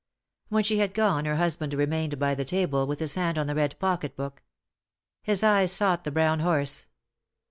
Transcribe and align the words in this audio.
When 0.49 0.63
she 0.63 0.79
had 0.79 0.95
gone 0.95 1.25
her 1.25 1.35
husband 1.35 1.75
remained 1.75 2.17
by 2.17 2.33
the 2.33 2.43
table 2.43 2.87
with 2.87 2.97
his 2.99 3.13
hand 3.13 3.37
on 3.37 3.45
the 3.45 3.53
red 3.53 3.77
pocket 3.77 4.15
book. 4.15 4.41
His 5.21 5.43
eyes 5.43 5.71
sought 5.71 6.05
the 6.05 6.11
brown 6.11 6.39
horse. 6.39 6.87